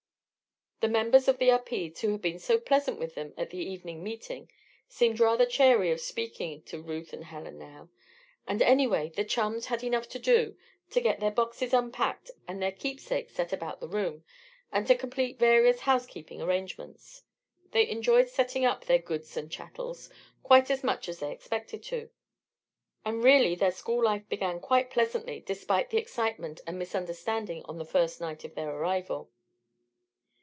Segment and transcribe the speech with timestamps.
[0.83, 4.01] The members of the Upedes who had been so pleasant with them at the evening
[4.03, 4.49] meeting
[4.87, 7.89] seemed rather chary of speaking to Ruth and Helen how;
[8.47, 10.57] and, anyway, the chums had enough to do
[10.89, 14.23] to get their boxes unpacked and their keepsakes set about the room,
[14.71, 17.21] and to complete various housekeeping arrangements.
[17.73, 20.09] They enjoyed setting up their "goods and chattels"
[20.41, 22.09] quite as much as they expected to;
[23.05, 27.85] and really their school life began quite pleasantly despite the excitement and misunderstanding on the
[27.85, 29.29] first night of their arrival.